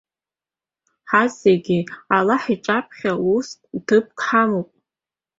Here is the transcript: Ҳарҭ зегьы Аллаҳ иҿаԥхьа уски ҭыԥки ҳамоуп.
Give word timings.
Ҳарҭ 1.09 1.33
зегьы 1.43 1.79
Аллаҳ 2.15 2.43
иҿаԥхьа 2.53 3.13
уски 3.33 3.79
ҭыԥки 3.87 4.21
ҳамоуп. 4.27 4.69